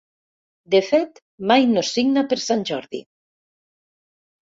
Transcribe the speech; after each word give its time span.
De 0.75 0.81
fet, 0.87 1.21
mai 1.53 1.69
no 1.75 1.85
signa 1.91 2.25
per 2.35 2.41
Sant 2.49 2.67
Jordi. 2.73 3.07